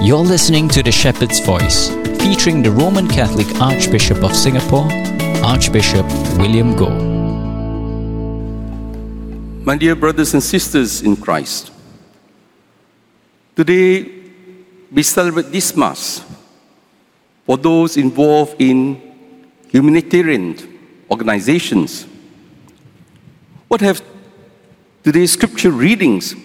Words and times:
You're 0.00 0.18
listening 0.18 0.68
to 0.68 0.82
The 0.82 0.92
Shepherd's 0.92 1.40
Voice, 1.40 1.90
featuring 2.22 2.62
the 2.62 2.70
Roman 2.70 3.08
Catholic 3.08 3.48
Archbishop 3.60 4.22
of 4.22 4.34
Singapore, 4.34 4.88
Archbishop 5.42 6.06
William 6.38 6.76
Goh. 6.76 6.94
My 9.64 9.76
dear 9.76 9.96
brothers 9.96 10.34
and 10.34 10.42
sisters 10.42 11.02
in 11.02 11.16
Christ, 11.16 11.72
today 13.56 14.08
we 14.92 15.02
celebrate 15.02 15.50
this 15.50 15.76
Mass 15.76 16.24
for 17.44 17.56
those 17.56 17.96
involved 17.96 18.54
in 18.60 19.02
humanitarian 19.66 20.56
organizations. 21.10 22.06
What 23.66 23.80
have 23.80 24.00
today's 25.02 25.32
scripture 25.32 25.72
readings 25.72 26.36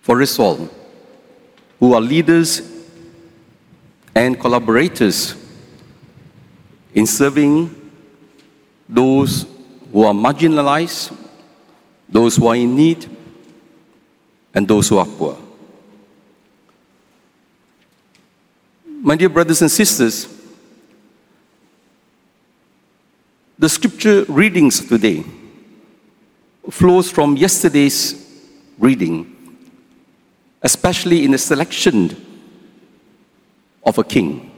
for 0.00 0.22
us 0.22 0.38
all, 0.38 0.70
who 1.78 1.94
are 1.94 2.00
leaders 2.00 2.62
and 4.14 4.38
collaborators 4.38 5.36
in 6.94 7.06
serving 7.06 7.90
those 8.88 9.46
who 9.92 10.02
are 10.02 10.14
marginalized, 10.14 11.16
those 12.08 12.36
who 12.36 12.46
are 12.48 12.56
in 12.56 12.74
need, 12.74 13.06
and 14.54 14.66
those 14.66 14.88
who 14.88 14.98
are 14.98 15.06
poor. 15.06 15.38
My 18.86 19.14
dear 19.14 19.28
brothers 19.28 19.62
and 19.62 19.70
sisters, 19.70 20.26
the 23.58 23.68
scripture 23.68 24.24
readings 24.24 24.86
today 24.86 25.24
flows 26.70 27.10
from 27.10 27.36
yesterday's 27.36 28.26
reading, 28.78 29.36
especially 30.62 31.24
in 31.24 31.30
the 31.30 31.38
selection 31.38 32.16
of 33.84 33.98
a 33.98 34.04
king. 34.04 34.50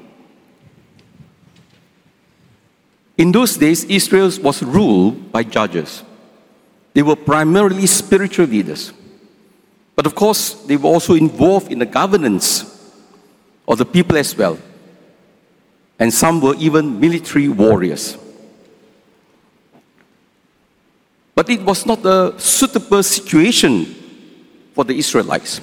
In 3.19 3.33
those 3.33 3.57
days, 3.57 3.85
Israel 3.85 4.31
was 4.43 4.63
ruled 4.63 5.31
by 5.31 5.43
judges. 5.43 6.03
They 6.95 7.03
were 7.03 7.17
primarily 7.17 7.87
spiritual 7.87 8.47
leaders. 8.47 8.93
But 9.95 10.07
of 10.07 10.15
course, 10.15 10.55
they 10.55 10.77
were 10.77 10.89
also 10.89 11.15
involved 11.15 11.71
in 11.71 11.79
the 11.79 11.87
governance 11.87 12.65
of 13.69 13.79
the 13.79 13.85
people 13.85 14.17
as 14.17 14.35
well. 14.35 14.59
And 15.99 16.13
some 16.13 16.41
were 16.41 16.55
even 16.57 16.99
military 16.99 17.49
warriors. 17.49 18.17
But 21.35 21.51
it 21.51 21.63
was 21.63 21.85
not 21.85 22.05
a 22.07 22.41
suitable 22.41 23.03
situation 23.03 23.95
for 24.75 24.85
the 24.85 24.99
Israelites. 24.99 25.61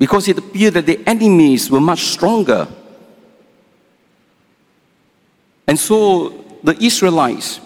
Because 0.00 0.26
it 0.28 0.38
appeared 0.38 0.74
that 0.74 0.86
the 0.86 0.98
enemies 1.06 1.70
were 1.70 1.80
much 1.80 2.04
stronger. 2.04 2.66
And 5.66 5.78
so 5.78 6.30
the 6.64 6.74
Israelites 6.82 7.60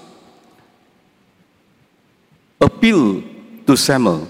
appealed 2.60 3.22
to 3.68 3.76
Samuel 3.76 4.28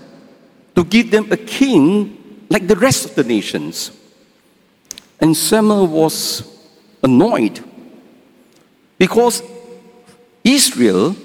to 0.74 0.84
give 0.84 1.10
them 1.10 1.32
a 1.32 1.36
king 1.38 2.44
like 2.50 2.66
the 2.66 2.76
rest 2.76 3.06
of 3.06 3.14
the 3.14 3.24
nations. 3.24 3.90
And 5.18 5.34
Samuel 5.34 5.86
was 5.86 6.44
annoyed 7.02 7.64
because 8.98 9.42
Israel 10.44 11.16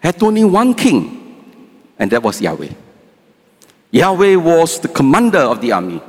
had 0.00 0.22
only 0.22 0.44
one 0.44 0.72
king, 0.72 1.60
and 1.98 2.10
that 2.10 2.22
was 2.22 2.40
Yahweh. 2.40 2.72
Yahweh 3.94 4.34
was 4.34 4.80
the 4.80 4.88
commander 4.88 5.38
of 5.38 5.60
the 5.60 5.70
army. 5.70 6.02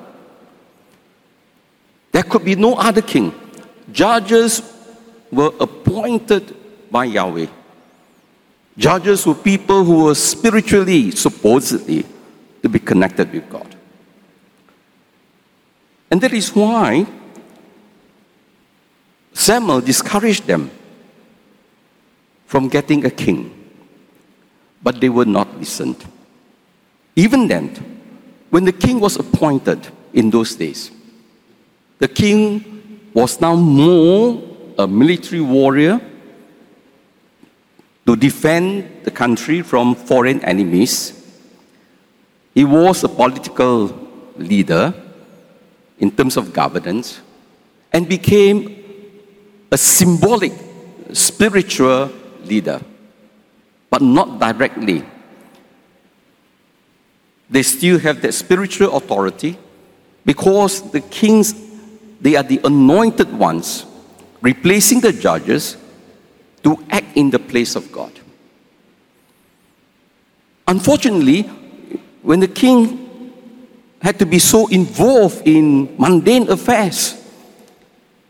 There 2.11 2.23
could 2.23 2.43
be 2.43 2.55
no 2.55 2.73
other 2.73 3.03
king. 3.03 3.31
Judges 3.91 4.63
were 5.31 5.53
appointed 5.59 6.55
by 6.89 7.05
Yahweh. 7.05 7.45
Judges 8.75 9.27
were 9.27 9.35
people 9.35 9.83
who 9.83 10.05
were 10.05 10.15
spiritually, 10.15 11.11
supposedly, 11.11 12.03
to 12.63 12.69
be 12.69 12.79
connected 12.79 13.31
with 13.31 13.47
God. 13.51 13.75
And 16.09 16.19
that 16.21 16.33
is 16.33 16.55
why 16.55 17.05
Samuel 19.31 19.81
discouraged 19.81 20.47
them 20.47 20.71
from 22.47 22.67
getting 22.67 23.05
a 23.05 23.11
king. 23.11 23.53
But 24.81 24.99
they 24.99 25.09
were 25.09 25.25
not 25.25 25.55
listen. 25.59 25.95
Even 27.15 27.47
then, 27.47 27.69
when 28.49 28.65
the 28.65 28.73
king 28.73 28.99
was 28.99 29.15
appointed 29.17 29.87
in 30.13 30.29
those 30.29 30.55
days, 30.55 30.91
the 31.99 32.07
king 32.07 33.09
was 33.13 33.39
now 33.39 33.55
more 33.55 34.41
a 34.77 34.85
military 34.85 35.41
warrior 35.41 36.01
to 38.05 38.15
defend 38.15 39.03
the 39.03 39.11
country 39.11 39.61
from 39.61 39.95
foreign 39.95 40.43
enemies. 40.43 41.13
He 42.53 42.65
was 42.65 43.03
a 43.03 43.09
political 43.09 43.97
leader 44.37 44.93
in 45.99 46.11
terms 46.11 46.37
of 46.37 46.53
governance 46.53 47.21
and 47.93 48.07
became 48.07 48.83
a 49.71 49.77
symbolic 49.77 50.51
spiritual 51.13 52.11
leader, 52.43 52.81
but 53.89 54.01
not 54.01 54.39
directly. 54.39 55.03
They 57.49 57.63
still 57.63 57.99
have 57.99 58.21
that 58.21 58.33
spiritual 58.33 58.95
authority 58.95 59.57
because 60.25 60.91
the 60.91 61.01
kings, 61.01 61.53
they 62.19 62.35
are 62.35 62.43
the 62.43 62.59
anointed 62.63 63.31
ones, 63.31 63.85
replacing 64.41 65.01
the 65.01 65.13
judges 65.13 65.77
to 66.63 66.83
act 66.89 67.15
in 67.15 67.29
the 67.29 67.39
place 67.39 67.75
of 67.75 67.91
God. 67.91 68.11
Unfortunately, 70.67 71.43
when 72.23 72.39
the 72.39 72.47
king 72.47 73.31
had 74.01 74.17
to 74.19 74.25
be 74.25 74.39
so 74.39 74.67
involved 74.67 75.47
in 75.47 75.95
mundane 75.97 76.49
affairs, 76.49 77.21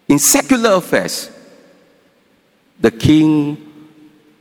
in 0.08 0.20
secular 0.20 0.74
affairs, 0.74 1.32
the 2.80 2.92
king, 2.92 3.58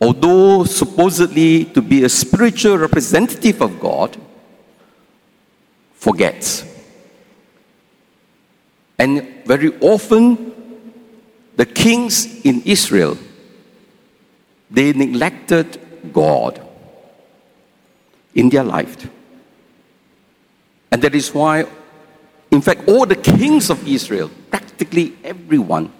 although 0.00 0.64
supposedly 0.64 1.64
to 1.66 1.80
be 1.80 2.02
a 2.02 2.08
spiritual 2.08 2.76
representative 2.78 3.60
of 3.62 3.78
God, 3.78 4.16
forgets. 6.04 6.64
And 8.98 9.42
very 9.46 9.72
often, 9.80 10.52
the 11.56 11.64
kings 11.64 12.44
in 12.44 12.60
Israel, 12.66 13.16
they 14.70 14.92
neglected 14.92 15.80
God 16.12 16.60
in 18.34 18.50
their 18.50 18.64
life. 18.64 19.08
And 20.92 21.00
that 21.00 21.14
is 21.14 21.32
why, 21.32 21.64
in 22.50 22.60
fact, 22.60 22.86
all 22.86 23.06
the 23.06 23.16
kings 23.16 23.70
of 23.70 23.88
Israel, 23.88 24.30
practically 24.50 25.16
everyone, 25.24 25.90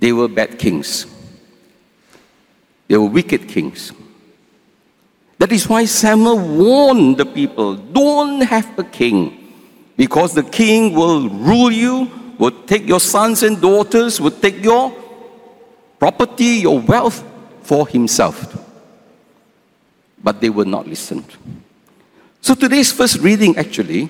they 0.00 0.12
were 0.12 0.28
bad 0.28 0.58
kings. 0.58 1.06
They 2.88 2.96
were 2.96 3.06
wicked 3.06 3.48
kings. 3.48 3.92
That 5.38 5.52
is 5.52 5.68
why 5.68 5.84
Samuel 5.84 6.38
warned 6.38 7.18
the 7.18 7.26
people 7.26 7.76
don't 7.76 8.40
have 8.40 8.78
a 8.78 8.84
king, 8.84 9.52
because 9.96 10.32
the 10.34 10.42
king 10.42 10.94
will 10.94 11.28
rule 11.28 11.70
you, 11.70 12.10
will 12.38 12.62
take 12.64 12.86
your 12.86 13.00
sons 13.00 13.42
and 13.42 13.60
daughters, 13.60 14.20
will 14.20 14.30
take 14.30 14.62
your 14.62 14.94
property, 15.98 16.62
your 16.64 16.78
wealth 16.78 17.22
for 17.62 17.86
himself. 17.86 18.62
But 20.22 20.40
they 20.40 20.50
will 20.50 20.64
not 20.64 20.86
listen. 20.86 21.24
So 22.40 22.54
today's 22.54 22.92
first 22.92 23.18
reading 23.18 23.58
actually 23.58 24.08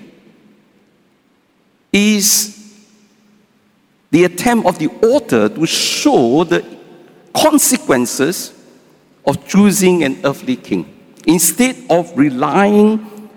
is 1.93 2.52
the 4.11 4.25
attempt 4.25 4.67
of 4.67 4.78
the 4.78 4.88
author 5.02 5.49
to 5.49 5.67
show 5.67 6.44
the 6.44 6.64
consequences 7.34 8.52
of 9.26 9.46
choosing 9.49 10.05
an 10.05 10.20
earthly 10.25 10.56
king 10.56 10.95
instead 11.26 11.76
of 11.90 12.17
relying 12.17 13.28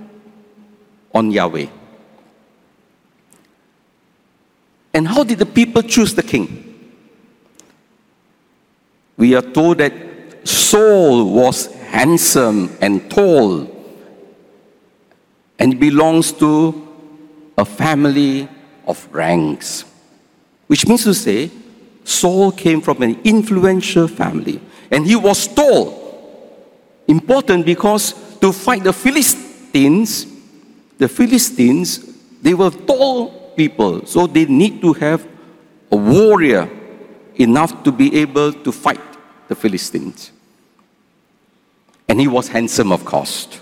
on 1.13 1.31
Yahweh. 1.31 1.67
And 4.93 5.07
how 5.07 5.23
did 5.23 5.39
the 5.39 5.45
people 5.45 5.81
choose 5.81 6.13
the 6.13 6.23
king? 6.23 6.65
We 9.17 9.35
are 9.35 9.41
told 9.41 9.79
that 9.79 10.47
Saul 10.47 11.33
was 11.33 11.65
handsome 11.75 12.77
and 12.79 13.09
tall 13.11 13.75
and 15.57 15.79
belongs 15.79 16.31
to 16.33 16.87
a 17.57 17.65
family 17.65 18.47
of 18.87 19.07
ranks. 19.11 19.83
Which 20.67 20.87
means 20.87 21.03
to 21.03 21.13
say, 21.13 21.51
Saul 22.03 22.51
came 22.51 22.81
from 22.81 23.01
an 23.01 23.19
influential 23.23 24.07
family 24.07 24.61
and 24.89 25.05
he 25.05 25.15
was 25.15 25.47
tall. 25.47 25.98
Important 27.09 27.65
because 27.65 28.13
to 28.39 28.53
fight 28.53 28.83
the 28.83 28.93
Philistines, 28.93 30.27
the 30.99 31.07
Philistines, 31.07 32.05
they 32.39 32.53
were 32.53 32.69
tall 32.69 33.51
people, 33.55 34.05
so 34.05 34.27
they 34.27 34.45
need 34.45 34.79
to 34.81 34.93
have 34.93 35.27
a 35.91 35.97
warrior 35.97 36.69
enough 37.33 37.83
to 37.83 37.91
be 37.91 38.15
able 38.19 38.53
to 38.53 38.71
fight 38.71 39.01
the 39.47 39.55
Philistines. 39.55 40.31
And 42.07 42.19
he 42.19 42.27
was 42.27 42.47
handsome, 42.47 42.91
of 42.91 43.03
course. 43.05 43.59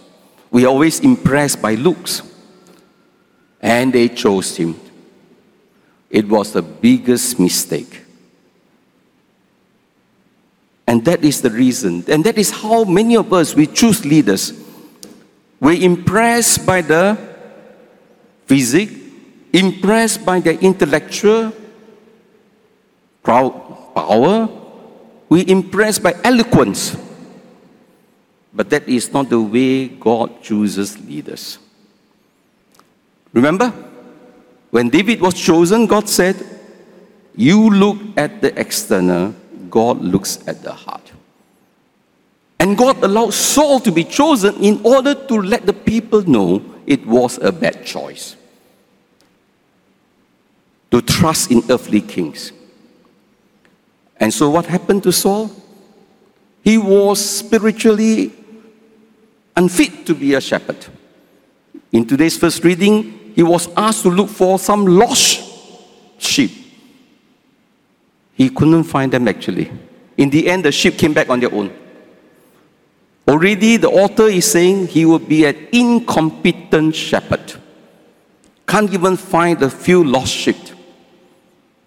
We 0.51 0.65
are 0.65 0.67
always 0.67 0.99
impressed 0.99 1.61
by 1.61 1.75
looks. 1.75 2.21
And 3.61 3.93
they 3.93 4.09
chose 4.09 4.57
him. 4.57 4.77
It 6.09 6.27
was 6.27 6.51
the 6.51 6.61
biggest 6.61 7.39
mistake. 7.39 8.01
And 10.87 11.03
that 11.05 11.23
is 11.23 11.41
the 11.41 11.49
reason. 11.49 12.05
And 12.07 12.23
that 12.23 12.37
is 12.37 12.49
how 12.49 12.85
many 12.85 13.15
of 13.17 13.33
us, 13.33 13.53
we 13.53 13.67
choose 13.67 14.05
leaders. 14.05 14.53
We're 15.59 15.83
impressed 15.83 16.65
by 16.65 16.81
the 16.81 17.17
physique, 18.45 18.97
impressed 19.51 20.25
by 20.25 20.39
their 20.39 20.53
intellectual 20.53 21.51
power, 23.27 24.47
we're 25.27 25.47
impressed 25.47 26.01
by 26.01 26.15
eloquence. 26.23 26.95
But 28.53 28.69
that 28.69 28.87
is 28.87 29.11
not 29.11 29.29
the 29.29 29.41
way 29.41 29.89
God 29.89 30.41
chooses 30.41 30.97
leaders. 30.99 31.59
Remember, 33.33 33.69
when 34.71 34.89
David 34.89 35.21
was 35.21 35.33
chosen, 35.33 35.85
God 35.85 36.07
said, 36.07 36.37
You 37.35 37.69
look 37.69 37.97
at 38.15 38.41
the 38.41 38.57
external, 38.57 39.35
God 39.77 40.01
looks 40.01 40.39
at 40.47 40.63
the 40.63 40.73
heart. 40.73 41.11
And 42.59 42.75
God 42.75 43.03
allowed 43.03 43.31
Saul 43.31 43.79
to 43.81 43.91
be 43.91 44.03
chosen 44.03 44.55
in 44.55 44.81
order 44.83 45.13
to 45.13 45.35
let 45.35 45.67
the 45.67 45.73
people 45.73 46.23
know 46.23 46.63
it 46.87 47.05
was 47.05 47.37
a 47.37 47.51
bad 47.51 47.85
choice. 47.85 48.35
To 50.89 50.99
trust 50.99 51.51
in 51.51 51.61
earthly 51.69 52.01
kings. 52.01 52.53
And 54.19 54.33
so, 54.33 54.49
what 54.49 54.65
happened 54.65 55.03
to 55.03 55.11
Saul? 55.11 55.51
He 56.63 56.79
was 56.79 57.23
spiritually 57.23 58.31
unfit 59.55 60.07
to 60.07 60.15
be 60.15 60.33
a 60.33 60.41
shepherd. 60.41 60.87
In 61.91 62.07
today's 62.07 62.35
first 62.35 62.63
reading, 62.63 63.31
he 63.35 63.43
was 63.43 63.69
asked 63.77 64.01
to 64.01 64.09
look 64.09 64.29
for 64.29 64.57
some 64.57 64.87
lost 64.87 65.39
sheep. 66.17 66.66
He 68.37 68.49
couldn't 68.51 68.83
find 68.83 69.11
them 69.11 69.27
actually. 69.27 69.71
In 70.15 70.29
the 70.29 70.47
end, 70.47 70.63
the 70.63 70.71
sheep 70.71 70.95
came 70.95 71.11
back 71.11 71.27
on 71.27 71.39
their 71.39 71.51
own. 71.51 71.75
Already, 73.27 73.77
the 73.77 73.89
author 73.89 74.27
is 74.27 74.49
saying 74.49 74.87
he 74.87 75.05
will 75.05 75.19
be 75.19 75.43
an 75.45 75.67
incompetent 75.71 76.95
shepherd. 76.95 77.55
Can't 78.67 78.93
even 78.93 79.17
find 79.17 79.59
the 79.59 79.71
few 79.71 80.03
lost 80.03 80.31
sheep 80.31 80.55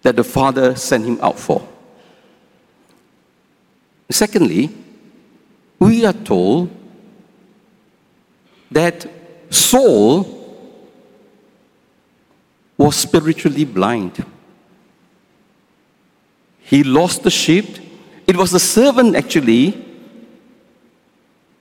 that 0.01 0.17
the 0.17 0.25
father 0.25 0.75
sent 0.75 1.05
him 1.05 1.19
out 1.21 1.39
for. 1.39 1.65
Secondly, 4.09 4.69
we 5.79 6.05
are 6.05 6.13
told 6.13 6.69
that 8.69 9.07
Saul 9.49 10.25
was 12.77 12.97
spiritually 12.97 13.63
blind. 13.63 14.25
He 16.71 16.85
lost 16.85 17.23
the 17.23 17.29
sheep. 17.29 17.65
It 18.25 18.37
was 18.37 18.51
the 18.51 18.59
servant 18.59 19.13
actually 19.13 19.75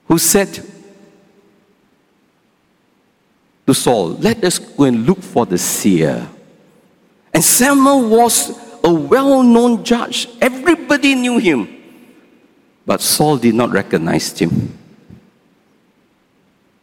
who 0.07 0.19
said 0.19 0.65
to 3.67 3.75
Saul, 3.75 4.11
Let 4.11 4.45
us 4.45 4.61
go 4.61 4.85
and 4.85 5.05
look 5.05 5.21
for 5.21 5.47
the 5.47 5.59
seer. 5.59 6.29
And 7.35 7.43
Samuel 7.43 8.09
was 8.09 8.57
a 8.85 8.93
well 8.93 9.43
known 9.43 9.83
judge, 9.83 10.29
everybody 10.41 11.17
knew 11.17 11.39
him. 11.39 11.67
But 12.87 13.01
Saul 13.01 13.37
did 13.37 13.57
not 13.57 13.71
recognize 13.71 14.39
him. 14.39 14.79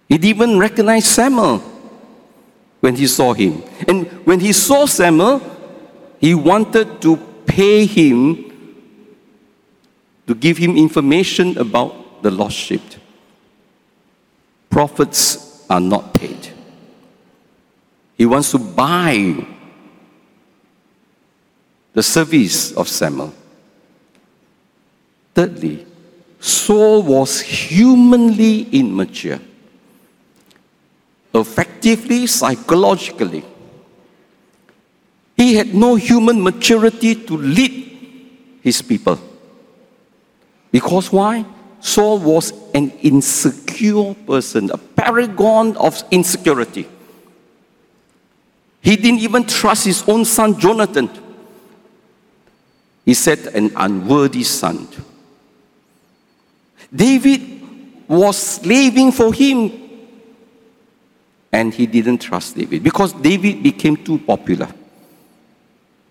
He 0.09 0.17
didn't 0.17 0.25
even 0.25 0.59
recognize 0.59 1.05
Samuel 1.05 1.59
when 2.81 2.97
he 2.97 3.07
saw 3.07 3.33
him. 3.33 3.63
And 3.87 4.05
when 4.27 4.41
he 4.41 4.51
saw 4.51 4.85
Samuel, 4.85 5.41
he 6.19 6.35
wanted 6.35 7.01
to 7.03 7.36
pay 7.57 7.87
him 7.87 8.45
to 10.27 10.35
give 10.35 10.57
him 10.57 10.77
information 10.77 11.57
about 11.57 12.21
the 12.21 12.29
lost 12.29 12.55
sheep. 12.55 12.83
Prophets 14.69 15.65
are 15.67 15.79
not 15.79 16.13
paid. 16.13 16.53
He 18.15 18.27
wants 18.27 18.51
to 18.51 18.59
buy 18.59 19.43
the 21.93 22.03
service 22.03 22.73
of 22.73 22.87
Samuel. 22.87 23.33
Thirdly, 25.33 25.83
Saul 26.39 27.01
was 27.01 27.41
humanly 27.41 28.69
immature 28.69 29.39
effectively 31.33 32.27
psychologically. 32.27 33.43
He 35.37 35.53
had 35.53 35.73
no 35.73 35.95
human 35.95 36.43
maturity 36.43 37.13
to 37.13 37.37
lead 37.37 38.59
his 38.61 38.81
people. 38.81 39.19
Because 40.71 41.11
why? 41.11 41.45
Saul 41.79 42.19
was 42.19 42.51
an 42.73 42.89
insecure 43.01 44.15
person, 44.25 44.71
a 44.71 44.77
paragon 44.77 45.77
of 45.77 46.03
insecurity. 46.09 46.87
He 48.81 48.95
didn't 48.95 49.19
even 49.19 49.45
trust 49.45 49.85
his 49.85 50.03
own 50.07 50.25
son 50.25 50.59
Jonathan. 50.59 51.09
He 53.05 53.13
said, 53.13 53.47
an 53.53 53.71
unworthy 53.75 54.43
son. 54.43 54.87
David 56.93 57.61
was 58.07 58.37
slaving 58.37 59.11
for 59.11 59.33
him 59.33 59.71
and 61.51 61.73
he 61.73 61.85
didn't 61.85 62.19
trust 62.19 62.55
David 62.55 62.83
because 62.83 63.13
David 63.13 63.61
became 63.61 63.97
too 63.97 64.17
popular. 64.19 64.67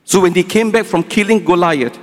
So 0.07 0.21
when 0.21 0.35
he 0.35 0.45
came 0.45 0.71
back 0.71 0.87
from 0.87 1.03
killing 1.03 1.45
Goliath, 1.45 1.99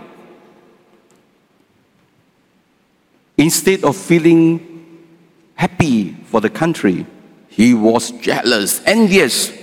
instead 3.37 3.85
of 3.85 3.95
feeling 3.95 5.01
happy 5.55 6.11
for 6.25 6.41
the 6.41 6.49
country, 6.49 7.05
he 7.47 7.73
was 7.73 8.11
jealous, 8.11 8.81
envious, 8.85 9.53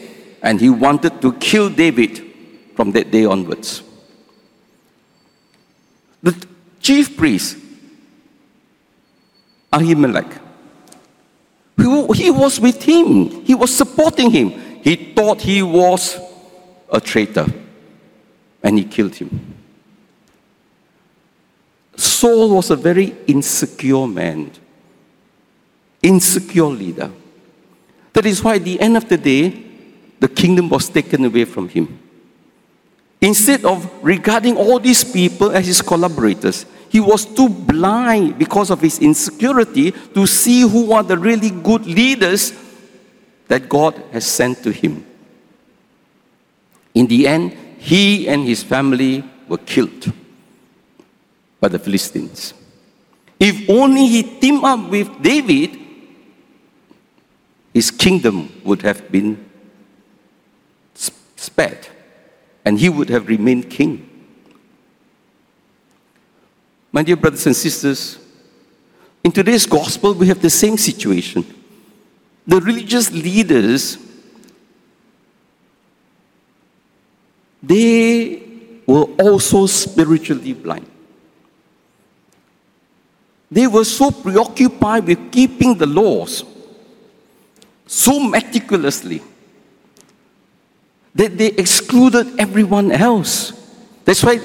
and 0.42 0.58
he 0.58 0.70
wanted 0.70 1.20
to 1.20 1.34
kill 1.34 1.68
David 1.68 2.24
from 2.74 2.92
that 2.92 3.10
day 3.10 3.26
onwards. 3.26 3.82
The 6.22 6.34
chief 6.80 7.18
priest, 7.18 7.58
Ahimelech, 9.70 10.40
he 11.76 12.30
was 12.30 12.58
with 12.58 12.82
him, 12.82 13.44
he 13.44 13.54
was 13.54 13.76
supporting 13.76 14.30
him. 14.30 14.50
He 14.82 14.96
thought 14.96 15.42
he 15.42 15.62
was 15.62 16.18
a 16.90 17.00
traitor 17.00 17.46
and 18.62 18.78
he 18.78 18.84
killed 18.84 19.14
him. 19.14 19.56
Saul 21.96 22.54
was 22.54 22.70
a 22.70 22.76
very 22.76 23.14
insecure 23.26 24.06
man, 24.06 24.50
insecure 26.02 26.66
leader. 26.66 27.10
That 28.12 28.26
is 28.26 28.42
why 28.42 28.56
at 28.56 28.64
the 28.64 28.80
end 28.80 28.96
of 28.96 29.08
the 29.08 29.16
day, 29.16 29.64
the 30.18 30.28
kingdom 30.28 30.68
was 30.68 30.88
taken 30.88 31.24
away 31.24 31.44
from 31.44 31.68
him. 31.68 31.98
Instead 33.20 33.64
of 33.64 33.88
regarding 34.02 34.56
all 34.56 34.78
these 34.78 35.04
people 35.04 35.50
as 35.50 35.66
his 35.66 35.82
collaborators, 35.82 36.64
he 36.88 37.00
was 37.00 37.24
too 37.24 37.48
blind 37.48 38.38
because 38.38 38.70
of 38.70 38.80
his 38.80 38.98
insecurity 38.98 39.92
to 39.92 40.26
see 40.26 40.62
who 40.62 40.92
are 40.92 41.02
the 41.02 41.16
really 41.16 41.50
good 41.50 41.86
leaders 41.86 42.52
that 43.48 43.68
God 43.68 43.94
has 44.12 44.26
sent 44.26 44.62
to 44.62 44.72
him. 44.72 45.04
In 46.94 47.06
the 47.06 47.28
end, 47.28 47.56
he 47.80 48.28
and 48.28 48.46
his 48.46 48.62
family 48.62 49.24
were 49.48 49.58
killed 49.58 50.12
by 51.58 51.68
the 51.68 51.78
Philistines. 51.78 52.52
If 53.38 53.68
only 53.70 54.06
he 54.06 54.22
teamed 54.22 54.62
up 54.64 54.90
with 54.90 55.22
David, 55.22 55.78
his 57.72 57.90
kingdom 57.90 58.52
would 58.64 58.82
have 58.82 59.10
been 59.10 59.48
spared 61.36 61.88
and 62.66 62.78
he 62.78 62.90
would 62.90 63.08
have 63.08 63.26
remained 63.28 63.70
king. 63.70 64.06
My 66.92 67.02
dear 67.02 67.16
brothers 67.16 67.46
and 67.46 67.56
sisters, 67.56 68.18
in 69.24 69.32
today's 69.32 69.64
gospel, 69.64 70.12
we 70.12 70.26
have 70.28 70.42
the 70.42 70.50
same 70.50 70.76
situation. 70.76 71.46
The 72.46 72.60
religious 72.60 73.10
leaders, 73.10 73.96
they 77.62 78.42
were 78.86 79.04
also 79.22 79.66
spiritually 79.66 80.52
blind. 80.52 80.86
They 83.50 83.66
were 83.66 83.84
so 83.84 84.10
preoccupied 84.10 85.06
with 85.06 85.32
keeping 85.32 85.76
the 85.76 85.86
laws, 85.86 86.44
so 87.86 88.20
meticulously 88.20 89.22
that 91.14 91.36
they 91.36 91.48
excluded 91.48 92.38
everyone 92.38 92.92
else. 92.92 93.52
That's 94.04 94.22
why 94.22 94.38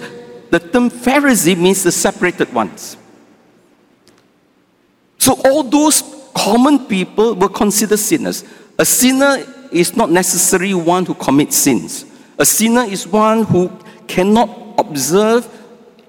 the 0.50 0.60
term 0.60 0.90
Pharisee 0.90 1.58
means 1.58 1.84
the 1.84 1.92
separated 1.92 2.52
ones. 2.54 2.98
So 5.20 5.40
all 5.46 5.64
those 5.64 6.04
common 6.34 6.86
people 6.88 7.36
were 7.36 7.50
considered 7.50 7.98
sinners. 7.98 8.44
A 8.78 8.86
sinner 8.86 9.46
is 9.72 9.96
not 9.96 10.10
necessarily 10.12 10.74
one 10.74 11.06
who 11.06 11.14
commits 11.14 11.56
sins. 11.56 12.06
A 12.38 12.46
sinner 12.46 12.84
is 12.84 13.08
one 13.08 13.44
who 13.44 13.72
cannot 14.08 14.50
observe 14.78 15.48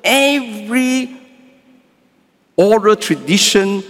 every 0.02 1.16
oral 2.56 2.96
tradition 2.96 3.82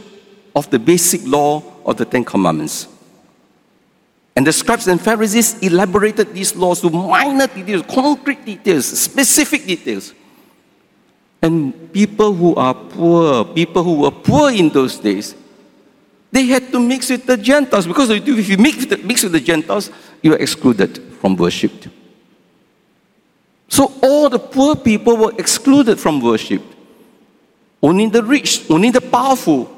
of 0.55 0.69
the 0.71 0.79
basic 0.79 1.21
law 1.25 1.63
of 1.85 1.97
the 1.97 2.05
Ten 2.05 2.25
Commandments. 2.25 2.89
And 4.35 4.47
the 4.47 4.53
scribes 4.53 4.87
and 4.87 5.01
Pharisees 5.01 5.59
elaborated 5.61 6.35
these 6.35 6.55
laws 6.55 6.83
to 6.83 6.91
minor 6.91 7.47
details, 7.47 7.83
concrete 7.89 8.45
details, 8.45 8.87
specific 8.87 9.65
details. 9.65 10.13
And 11.41 11.93
people 11.93 12.35
who 12.35 12.55
are 12.55 12.75
poor, 12.75 13.45
people 13.45 13.83
who 13.83 14.01
were 14.01 14.11
poor 14.11 14.51
in 14.51 14.69
those 14.69 14.99
days, 14.99 15.35
they 16.31 16.47
had 16.47 16.71
to 16.73 16.81
mix 16.81 17.09
with 17.09 17.25
the 17.25 17.37
Gentiles 17.37 17.87
because 17.87 18.11
if 18.11 18.49
you 18.49 18.59
mix 18.59 18.79
with 18.79 18.91
the, 18.91 18.99
mix 18.99 19.23
with 19.23 19.33
the 19.33 19.41
Gentiles, 19.41 19.91
you 20.23 20.35
are 20.35 20.39
excluded 20.39 20.99
from 21.21 21.37
worship. 21.37 21.73
So 23.77 23.93
all 24.03 24.31
the 24.31 24.39
poor 24.39 24.75
people 24.75 25.17
were 25.19 25.35
excluded 25.37 26.01
from 26.01 26.21
worship. 26.21 26.63
Only 27.83 28.09
the 28.09 28.23
rich, 28.23 28.71
only 28.71 28.91
the 28.91 29.03
powerful 29.03 29.77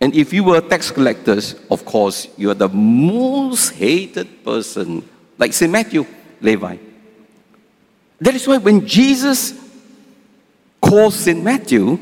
And 0.00 0.14
if 0.14 0.32
you 0.32 0.44
were 0.44 0.60
tax 0.60 0.90
collectors, 0.90 1.56
of 1.70 1.84
course, 1.84 2.28
you 2.36 2.50
are 2.50 2.54
the 2.54 2.68
most 2.68 3.70
hated 3.70 4.44
person, 4.44 5.08
like 5.36 5.52
St. 5.52 5.70
Matthew, 5.70 6.06
Levi. 6.40 6.76
That 8.20 8.34
is 8.34 8.46
why 8.46 8.58
when 8.58 8.86
Jesus 8.86 9.54
called 10.80 11.14
St. 11.14 11.42
Matthew, 11.42 11.98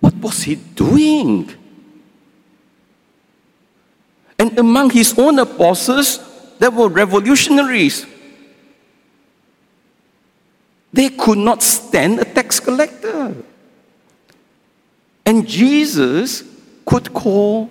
what 0.00 0.14
was 0.16 0.42
he 0.42 0.54
doing? 0.54 1.52
And 4.38 4.56
among 4.58 4.90
his 4.90 5.18
own 5.18 5.38
apostles, 5.40 6.20
there 6.58 6.70
were 6.70 6.88
revolutionaries. 6.88 8.06
They 10.92 11.10
could 11.10 11.38
not 11.38 11.62
stand 11.62 12.20
a 12.20 12.24
tax 12.24 12.58
collector. 12.60 13.34
And 15.26 15.46
Jesus 15.46 16.42
could 16.84 17.12
call 17.12 17.68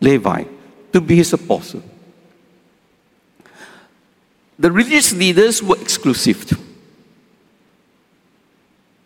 Levi 0.00 0.44
to 0.92 1.00
be 1.00 1.16
his 1.16 1.32
apostle. 1.32 1.82
The 4.58 4.70
religious 4.70 5.12
leaders 5.12 5.62
were 5.62 5.80
exclusive. 5.80 6.56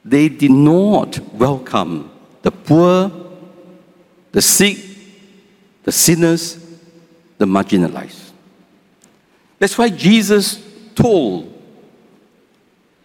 They 0.04 0.28
did 0.28 0.50
not 0.50 1.18
welcome 1.32 2.10
the 2.42 2.50
poor, 2.50 3.10
the 4.32 4.42
sick, 4.42 4.78
the 5.84 5.92
sinners, 5.92 6.58
the 7.38 7.46
marginalized. 7.46 8.25
That's 9.58 9.76
why 9.78 9.88
Jesus 9.88 10.62
told 10.94 11.52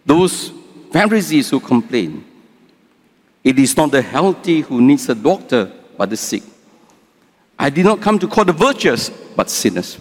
those 0.04 0.52
Pharisees 0.90 1.50
who 1.50 1.60
complained, 1.60 2.24
it 3.42 3.58
is 3.58 3.76
not 3.76 3.90
the 3.90 4.02
healthy 4.02 4.60
who 4.60 4.80
needs 4.80 5.08
a 5.08 5.14
doctor, 5.14 5.72
but 5.96 6.10
the 6.10 6.16
sick. 6.16 6.42
I 7.58 7.70
did 7.70 7.84
not 7.84 8.00
come 8.00 8.18
to 8.18 8.28
call 8.28 8.44
the 8.44 8.52
virtuous, 8.52 9.08
but 9.08 9.48
sinners. 9.48 9.98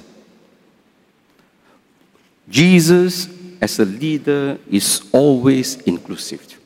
Jesus, 2.49 3.29
as 3.61 3.79
a 3.79 3.85
leader, 3.85 4.59
is 4.69 5.09
always 5.11 5.75
inclusive. 5.81 6.59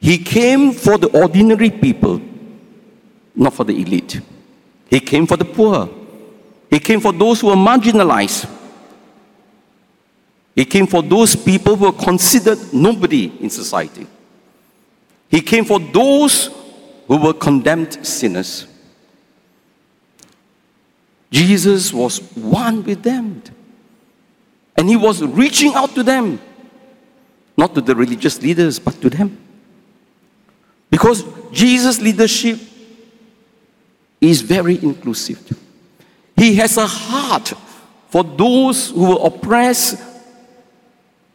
He 0.00 0.18
came 0.18 0.72
for 0.72 0.98
the 0.98 1.08
ordinary 1.08 1.70
people, 1.70 2.20
not 3.36 3.54
for 3.54 3.64
the 3.64 3.80
elite. 3.80 4.20
He 4.90 4.98
came 4.98 5.26
for 5.26 5.36
the 5.36 5.44
poor. 5.44 5.88
He 6.72 6.80
came 6.80 7.02
for 7.02 7.12
those 7.12 7.42
who 7.42 7.48
were 7.48 7.54
marginalized. 7.54 8.48
He 10.56 10.64
came 10.64 10.86
for 10.86 11.02
those 11.02 11.36
people 11.36 11.76
who 11.76 11.84
were 11.84 11.92
considered 11.92 12.58
nobody 12.72 13.30
in 13.40 13.50
society. 13.50 14.06
He 15.28 15.42
came 15.42 15.66
for 15.66 15.78
those 15.78 16.48
who 17.06 17.18
were 17.18 17.34
condemned 17.34 18.06
sinners. 18.06 18.66
Jesus 21.30 21.92
was 21.92 22.20
one 22.34 22.82
with 22.84 23.02
them. 23.02 23.42
And 24.74 24.88
he 24.88 24.96
was 24.96 25.22
reaching 25.22 25.74
out 25.74 25.94
to 25.94 26.02
them, 26.02 26.40
not 27.54 27.74
to 27.74 27.82
the 27.82 27.94
religious 27.94 28.40
leaders, 28.40 28.78
but 28.78 28.98
to 29.02 29.10
them. 29.10 29.36
Because 30.88 31.22
Jesus' 31.52 32.00
leadership 32.00 32.58
is 34.22 34.40
very 34.40 34.82
inclusive. 34.82 35.58
He 36.36 36.54
has 36.56 36.76
a 36.76 36.86
heart 36.86 37.52
for 38.08 38.24
those 38.24 38.90
who 38.90 39.18
are 39.18 39.26
oppressed. 39.26 40.02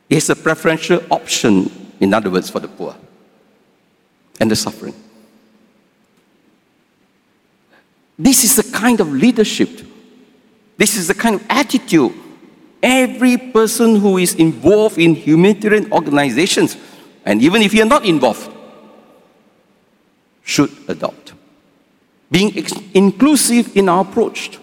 Has 0.10 0.30
a 0.30 0.36
preferential 0.36 1.01
option, 1.12 1.70
in 2.00 2.13
other 2.13 2.30
words, 2.30 2.50
for 2.50 2.60
the 2.60 2.68
poor 2.68 2.96
and 4.39 4.50
the 4.50 4.56
suffering. 4.56 4.94
This 8.18 8.44
is 8.44 8.56
the 8.56 8.72
kind 8.75 9.00
of 9.00 9.12
leadership, 9.12 9.70
this 10.77 10.96
is 10.96 11.08
the 11.08 11.13
kind 11.13 11.36
of 11.36 11.46
attitude 11.50 12.13
every 12.82 13.38
person 13.38 13.96
who 13.98 14.18
is 14.18 14.36
involved 14.36 14.98
in 14.98 15.16
humanitarian 15.16 15.92
organizations, 15.92 16.77
and 17.25 17.42
even 17.42 17.62
if 17.62 17.74
you're 17.74 17.86
not 17.86 18.06
involved, 18.06 18.54
should 20.44 20.72
adopt. 20.88 21.34
Being 22.30 22.58
ex- 22.58 22.74
inclusive 22.94 23.75
in 23.75 23.89
our 23.89 24.01
approach, 24.01 24.60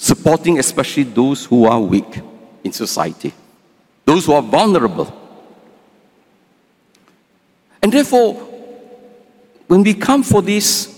supporting 0.00 0.58
especially 0.58 1.02
those 1.02 1.44
who 1.44 1.66
are 1.66 1.78
weak 1.78 2.22
in 2.64 2.72
society, 2.72 3.34
those 4.06 4.24
who 4.24 4.32
are 4.32 4.40
vulnerable. 4.40 5.14
And 7.82 7.92
therefore, 7.92 8.32
when 9.66 9.82
we 9.82 9.92
come 9.92 10.22
for 10.22 10.40
this 10.40 10.88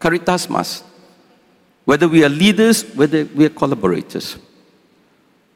Caritas 0.00 0.48
Mass, 0.48 0.82
whether 1.84 2.08
we 2.08 2.24
are 2.24 2.30
leaders, 2.30 2.82
whether 2.94 3.26
we 3.26 3.44
are 3.44 3.50
collaborators. 3.50 4.38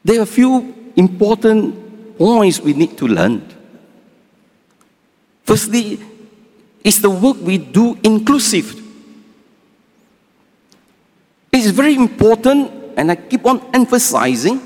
There 0.05 0.19
are 0.19 0.25
a 0.25 0.27
few 0.27 0.93
important 0.95 2.19
points 2.19 2.61
we 2.61 2.75
need 2.75 2.99
to 2.99 3.09
learn. 3.09 3.49
Firstly, 5.43 5.99
is 6.85 7.01
the 7.01 7.09
work 7.09 7.39
we 7.41 7.57
do 7.57 7.99
inclusive? 8.03 8.86
It's 11.57 11.71
very 11.71 11.95
important, 11.95 12.71
and 12.99 13.11
I 13.11 13.17
keep 13.17 13.47
on 13.47 13.65
emphasizing 13.73 14.61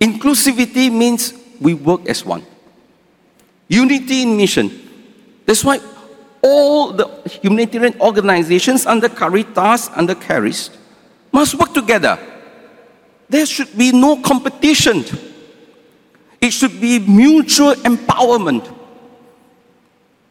inclusivity 0.00 0.90
means 0.90 1.34
we 1.60 1.74
work 1.74 2.08
as 2.08 2.24
one. 2.24 2.44
Unity 3.68 4.22
in 4.22 4.36
mission. 4.38 4.70
That's 5.44 5.62
why 5.62 5.80
all 6.42 6.92
the 6.92 7.06
humanitarian 7.42 8.00
organizations 8.00 8.86
under 8.86 9.08
Caritas, 9.10 9.90
under 9.94 10.14
Charis, 10.14 10.70
must 11.30 11.54
work 11.56 11.74
together. 11.74 12.18
There 13.28 13.44
should 13.44 13.76
be 13.76 13.92
no 13.92 14.16
competition. 14.22 15.04
It 16.40 16.52
should 16.52 16.80
be 16.80 17.00
mutual 17.00 17.74
empowerment. 17.74 18.72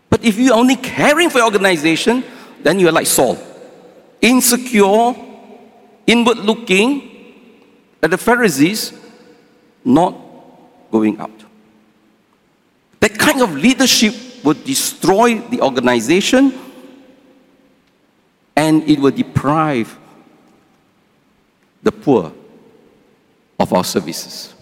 But 0.09 0.23
if 0.25 0.39
you're 0.39 0.55
only 0.55 0.77
caring 0.77 1.29
for 1.29 1.37
your 1.37 1.45
organization, 1.45 2.23
then 2.63 2.79
you're 2.79 2.91
like 2.91 3.05
Saul. 3.05 3.37
Insecure, 4.21 5.13
inward 6.07 6.37
looking, 6.39 7.11
at 8.01 8.11
the 8.11 8.17
Pharisees, 8.17 8.93
not 9.83 10.15
going 10.91 11.19
out. 11.19 11.43
That 12.99 13.17
kind 13.17 13.41
of 13.41 13.55
leadership 13.55 14.13
would 14.43 14.63
destroy 14.63 15.39
the 15.39 15.61
organization 15.61 16.53
and 18.55 18.83
it 18.83 18.99
will 18.99 19.11
deprive 19.11 19.97
the 21.81 21.91
poor 21.91 22.31
of 23.59 23.73
our 23.73 23.83
services. 23.83 24.53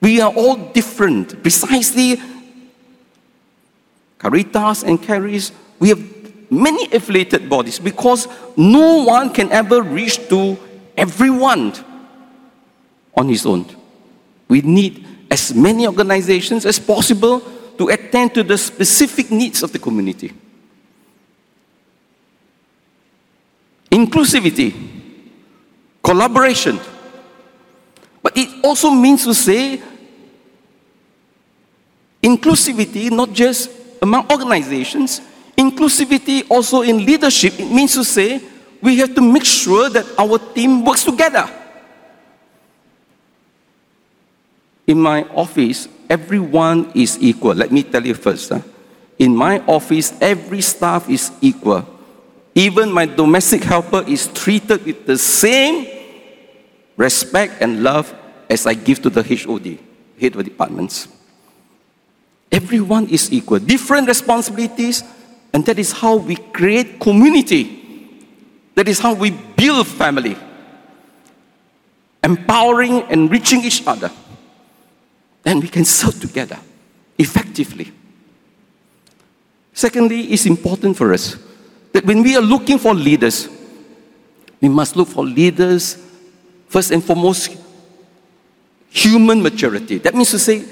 We 0.00 0.20
are 0.20 0.32
all 0.32 0.56
different. 0.56 1.40
Precisely, 1.42 2.20
Caritas 4.18 4.82
and 4.82 5.02
Charis, 5.02 5.52
we 5.78 5.88
have 5.88 6.15
many 6.50 6.92
affiliated 6.92 7.48
bodies 7.48 7.78
because 7.78 8.28
no 8.56 9.04
one 9.04 9.32
can 9.32 9.50
ever 9.52 9.82
reach 9.82 10.28
to 10.28 10.56
everyone 10.96 11.72
on 13.16 13.28
his 13.28 13.46
own. 13.46 13.66
We 14.48 14.60
need 14.60 15.06
as 15.30 15.54
many 15.54 15.86
organizations 15.86 16.66
as 16.66 16.78
possible 16.78 17.40
to 17.78 17.88
attend 17.88 18.34
to 18.34 18.42
the 18.42 18.56
specific 18.56 19.30
needs 19.30 19.62
of 19.62 19.72
the 19.72 19.78
community. 19.78 20.32
Inclusivity, 23.90 24.74
collaboration. 26.02 26.78
But 28.22 28.36
it 28.36 28.64
also 28.64 28.90
means 28.90 29.24
to 29.24 29.34
say 29.34 29.80
inclusivity 32.22 33.10
not 33.10 33.32
just 33.32 33.70
among 34.02 34.30
organizations, 34.30 35.20
inclusivity 35.56 36.48
also 36.50 36.82
in 36.82 37.04
leadership. 37.04 37.58
It 37.58 37.70
means 37.70 37.94
to 37.94 38.04
say 38.04 38.40
we 38.82 38.98
have 38.98 39.14
to 39.14 39.20
make 39.20 39.44
sure 39.44 39.88
that 39.90 40.06
our 40.18 40.38
team 40.38 40.84
works 40.84 41.04
together. 41.04 41.48
In 44.86 45.00
my 45.00 45.24
office, 45.34 45.88
everyone 46.08 46.92
is 46.94 47.18
equal. 47.20 47.54
Let 47.54 47.72
me 47.72 47.82
tell 47.82 48.06
you 48.06 48.14
first. 48.14 48.50
Huh? 48.50 48.60
In 49.18 49.34
my 49.34 49.58
office, 49.66 50.14
every 50.20 50.60
staff 50.60 51.10
is 51.10 51.32
equal. 51.40 51.84
Even 52.54 52.92
my 52.92 53.06
domestic 53.06 53.64
helper 53.64 54.04
is 54.06 54.28
treated 54.28 54.84
with 54.84 55.04
the 55.06 55.18
same 55.18 55.86
respect 56.96 57.60
and 57.60 57.82
love 57.82 58.14
as 58.48 58.66
I 58.66 58.74
give 58.74 59.02
to 59.02 59.10
the 59.10 59.22
HOD, 59.22 59.78
head 60.20 60.36
of 60.36 60.44
departments. 60.44 61.08
Everyone 62.50 63.08
is 63.08 63.32
equal, 63.32 63.58
different 63.58 64.06
responsibilities, 64.06 65.02
and 65.56 65.64
that 65.64 65.78
is 65.78 65.90
how 65.90 66.16
we 66.16 66.36
create 66.36 67.00
community. 67.00 67.62
That 68.74 68.88
is 68.88 68.98
how 68.98 69.14
we 69.14 69.30
build 69.30 69.86
family, 69.86 70.36
empowering 72.22 73.04
and 73.04 73.30
reaching 73.30 73.64
each 73.64 73.82
other. 73.86 74.10
Then 75.44 75.60
we 75.60 75.68
can 75.68 75.86
serve 75.86 76.20
together 76.20 76.58
effectively. 77.16 77.90
Secondly, 79.72 80.24
it's 80.24 80.44
important 80.44 80.94
for 80.94 81.14
us 81.14 81.38
that 81.94 82.04
when 82.04 82.22
we 82.22 82.36
are 82.36 82.42
looking 82.42 82.76
for 82.76 82.92
leaders, 82.92 83.48
we 84.60 84.68
must 84.68 84.94
look 84.94 85.08
for 85.08 85.24
leaders, 85.24 85.96
first 86.68 86.90
and 86.90 87.02
foremost, 87.02 87.56
human 88.90 89.42
maturity. 89.42 89.96
That 89.96 90.14
means 90.14 90.32
to 90.32 90.38
say, 90.38 90.66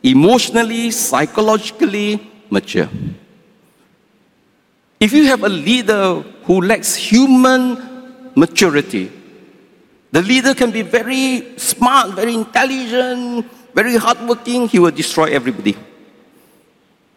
emotionally, 0.00 0.92
psychologically 0.92 2.24
mature. 2.48 2.88
If 5.02 5.12
you 5.12 5.26
have 5.26 5.42
a 5.42 5.48
leader 5.48 6.22
who 6.46 6.62
lacks 6.62 6.94
human 6.94 8.30
maturity, 8.36 9.10
the 10.12 10.22
leader 10.22 10.54
can 10.54 10.70
be 10.70 10.82
very 10.82 11.58
smart, 11.58 12.14
very 12.14 12.34
intelligent, 12.34 13.50
very 13.74 13.96
hardworking, 13.96 14.68
he 14.68 14.78
will 14.78 14.92
destroy 14.92 15.24
everybody 15.24 15.74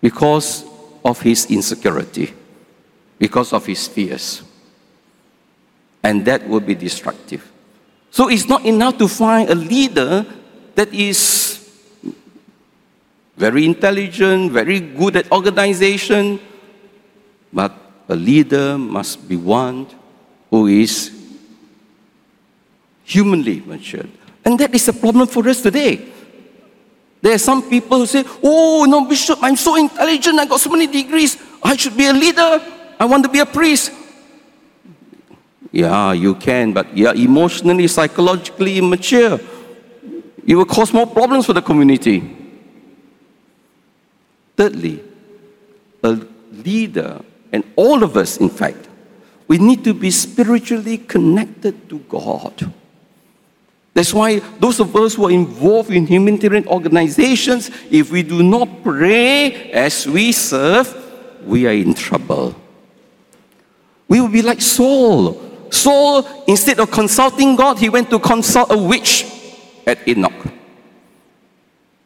because 0.02 0.66
of 1.06 1.22
his 1.22 1.46
insecurity, 1.46 2.34
because 3.20 3.54
of 3.54 3.64
his 3.68 3.88
fears. 3.88 4.42
And 6.02 6.26
that 6.26 6.50
will 6.50 6.62
be 6.62 6.74
destructive. 6.74 7.46
So 8.10 8.30
it's 8.30 8.50
not 8.50 8.66
enough 8.66 8.98
to 8.98 9.08
find 9.08 9.48
a 9.48 9.56
leader 9.56 10.26
that 10.74 10.92
is 10.92 11.70
very 13.38 13.64
intelligent, 13.64 14.54
very 14.54 14.80
good 14.80 15.18
at 15.18 15.32
organization, 15.32 16.40
but 17.56 17.72
a 18.10 18.16
leader 18.16 18.78
must 18.78 19.28
be 19.28 19.38
one 19.38 19.88
who 20.52 20.68
is 20.68 21.10
humanly 23.06 23.62
matured. 23.66 24.12
And 24.44 24.60
that 24.60 24.76
is 24.76 24.88
a 24.90 24.94
problem 24.94 25.26
for 25.28 25.48
us 25.48 25.62
today. 25.62 26.12
There 27.22 27.34
are 27.34 27.40
some 27.40 27.68
people 27.68 28.00
who 28.00 28.06
say, 28.06 28.24
Oh, 28.44 28.86
no, 28.88 29.06
Bishop, 29.06 29.40
I'm 29.42 29.56
so 29.56 29.76
intelligent, 29.78 30.38
I 30.38 30.46
got 30.46 30.60
so 30.60 30.70
many 30.70 30.86
degrees, 30.86 31.38
I 31.64 31.76
should 31.78 31.96
be 31.98 32.06
a 32.06 32.14
leader, 32.14 32.62
I 33.00 33.06
want 33.06 33.24
to 33.24 33.30
be 33.30 33.40
a 33.40 33.46
priest. 33.46 33.92
Yeah, 35.72 36.12
you 36.12 36.36
can, 36.36 36.74
but 36.74 36.96
you're 36.96 37.16
emotionally, 37.16 37.88
psychologically 37.88 38.78
immature. 38.78 39.40
You 40.46 40.58
will 40.58 40.66
cause 40.66 40.94
more 40.94 41.08
problems 41.08 41.48
for 41.48 41.54
the 41.54 41.62
community. 41.62 42.24
Thirdly, 44.56 45.04
a 46.04 46.20
leader, 46.52 47.22
and 47.52 47.64
all 47.76 48.04
of 48.04 48.18
us, 48.18 48.38
in 48.38 48.50
fact, 48.50 48.90
we 49.48 49.58
need 49.58 49.84
to 49.84 49.94
be 49.94 50.12
spiritually 50.12 50.98
connected 50.98 51.90
to 51.90 52.00
God. 52.00 52.74
That's 53.94 54.14
why 54.14 54.40
those 54.60 54.80
of 54.80 54.94
us 54.96 55.14
who 55.14 55.28
are 55.28 55.32
involved 55.32 55.92
in 55.92 56.06
humanitarian 56.06 56.68
organizations, 56.68 57.72
if 57.90 58.12
we 58.12 58.24
do 58.24 58.44
not 58.44 58.84
pray 58.84 59.72
as 59.72 60.06
we 60.06 60.32
serve, 60.32 60.94
we 61.46 61.66
are 61.66 61.74
in 61.74 61.94
trouble. 61.94 62.56
We 64.08 64.20
will 64.20 64.30
be 64.30 64.42
like 64.42 64.62
Saul. 64.62 65.42
Saul, 65.72 66.28
instead 66.48 66.80
of 66.80 66.92
consulting 66.92 67.56
God, 67.56 67.80
he 67.80 67.90
went 67.90 68.10
to 68.10 68.20
consult 68.20 68.72
a 68.72 68.78
witch 68.78 69.26
at 69.88 70.06
Enoch. 70.08 70.46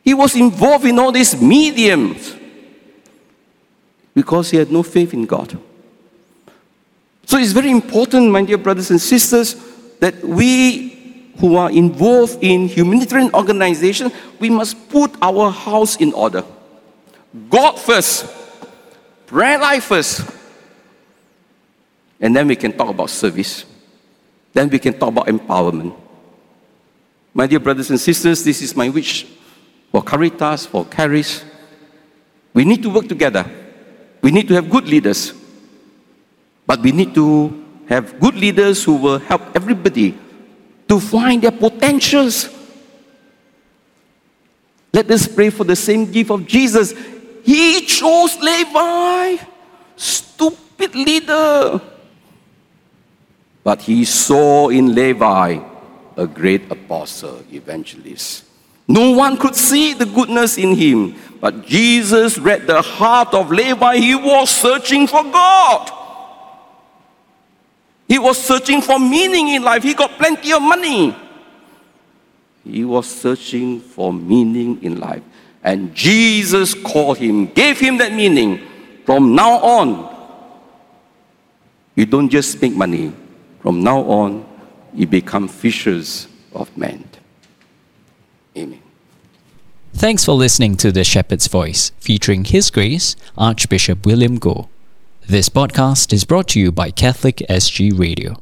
He 0.04 0.14
was 0.14 0.36
involved 0.36 0.86
in 0.86 1.00
all 1.00 1.12
these 1.12 1.42
mediums 1.42 2.36
because 4.14 4.52
he 4.52 4.58
had 4.58 4.72
no 4.72 4.84
faith 4.84 5.14
in 5.14 5.26
God. 5.26 5.58
So 7.26 7.38
it's 7.38 7.52
very 7.52 7.70
important, 7.70 8.32
my 8.32 8.44
dear 8.44 8.58
brothers 8.58 8.90
and 8.90 9.00
sisters, 9.00 9.56
that 10.00 10.24
we 10.24 11.32
who 11.38 11.56
are 11.56 11.72
involved 11.72 12.40
in 12.42 12.68
humanitarian 12.68 13.34
organization, 13.34 14.12
we 14.40 14.50
must 14.50 14.90
put 14.90 15.16
our 15.22 15.52
house 15.52 15.96
in 15.98 16.12
order. 16.14 16.44
God 17.50 17.80
first, 17.80 18.26
prayer 19.26 19.58
life 19.58 19.86
first, 19.86 20.30
and 22.20 22.36
then 22.36 22.48
we 22.48 22.56
can 22.56 22.74
talk 22.74 22.90
about 22.90 23.10
service. 23.10 23.66
Then 24.52 24.70
we 24.70 24.80
can 24.80 24.98
talk 24.98 25.10
about 25.10 25.28
empowerment. 25.28 25.96
My 27.34 27.48
dear 27.48 27.60
brothers 27.60 27.90
and 27.90 28.00
sisters, 28.00 28.44
this 28.44 28.62
is 28.62 28.76
my 28.76 28.90
wish 28.90 29.26
for 29.92 30.02
Caritas, 30.02 30.66
for 30.66 30.86
Charis. 30.86 31.46
We 32.54 32.66
need 32.66 32.82
to 32.84 32.90
work 32.90 33.08
together. 33.08 33.46
We 34.22 34.32
need 34.32 34.48
to 34.50 34.54
have 34.56 34.70
good 34.70 34.88
leaders. 34.88 35.34
But 36.66 36.82
we 36.82 36.92
need 36.92 37.16
to 37.16 37.66
have 37.88 38.20
good 38.20 38.36
leaders 38.36 38.84
who 38.84 38.96
will 38.96 39.20
help 39.20 39.42
everybody 39.56 40.18
to 40.88 41.00
find 41.00 41.42
their 41.42 41.52
potentials. 41.52 42.50
Let 44.94 45.10
us 45.12 45.28
pray 45.28 45.50
for 45.50 45.64
the 45.64 45.76
same 45.76 46.12
gift 46.12 46.32
of 46.32 46.46
Jesus. 46.46 46.94
He 47.44 47.86
chose 47.86 48.38
Levi, 48.38 49.38
stupid 49.96 50.96
leader. 50.96 51.82
But 53.64 53.82
he 53.82 54.06
saw 54.06 54.70
in 54.70 54.94
Levi 54.94 55.60
a 56.18 56.28
great 56.28 56.72
apostle, 56.72 57.44
evangelist. 57.52 58.49
No 58.90 59.12
one 59.12 59.38
could 59.38 59.56
see 59.56 59.94
the 59.94 60.08
goodness 60.08 60.58
in 60.58 60.76
him, 60.76 61.16
but 61.40 61.64
Jesus 61.68 62.40
read 62.40 62.66
the 62.66 62.82
heart 62.82 63.36
of 63.36 63.52
Levi. 63.52 63.98
He 63.98 64.16
was 64.16 64.50
searching 64.50 65.06
for 65.06 65.22
God. 65.22 65.92
He 68.08 68.18
was 68.18 68.42
searching 68.42 68.82
for 68.82 68.98
meaning 68.98 69.50
in 69.50 69.62
life. 69.62 69.84
He 69.84 69.94
got 69.94 70.18
plenty 70.18 70.52
of 70.54 70.64
money. 70.64 71.16
He 72.64 72.84
was 72.84 73.08
searching 73.08 73.80
for 73.80 74.12
meaning 74.12 74.82
in 74.84 75.00
life. 75.00 75.22
And 75.64 75.94
Jesus 75.94 76.74
called 76.74 77.20
him, 77.20 77.46
gave 77.46 77.80
him 77.80 77.98
that 78.00 78.12
meaning. 78.12 78.60
From 79.06 79.36
now 79.36 79.60
on, 79.60 80.16
you 81.94 82.08
don't 82.08 82.30
just 82.30 82.60
make 82.60 82.74
money. 82.74 83.14
From 83.62 83.84
now 83.84 84.00
on, 84.00 84.48
you 84.96 85.06
become 85.06 85.48
fishers 85.48 86.28
of 86.54 86.76
men. 86.76 87.08
Thanks 89.94 90.24
for 90.24 90.34
listening 90.34 90.78
to 90.78 90.92
The 90.92 91.04
Shepherd's 91.04 91.48
Voice, 91.48 91.92
featuring 92.00 92.46
His 92.46 92.70
Grace, 92.70 93.16
Archbishop 93.38 94.06
William 94.06 94.40
Goh. 94.40 94.70
This 95.28 95.50
podcast 95.50 96.14
is 96.14 96.26
brought 96.26 96.48
to 96.50 96.60
you 96.60 96.72
by 96.72 96.92
Catholic 96.92 97.38
SG 97.50 97.98
Radio. 97.98 98.42